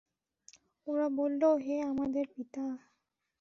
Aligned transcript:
ওরা 0.87 1.07
বলল, 1.17 1.41
হে 1.65 1.75
আমাদের 1.91 2.25
পিতা! 2.35 2.65